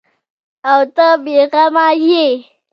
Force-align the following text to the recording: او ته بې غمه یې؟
او 0.71 0.79
ته 0.95 1.07
بې 1.23 1.37
غمه 1.51 1.85
یې؟ 2.07 2.27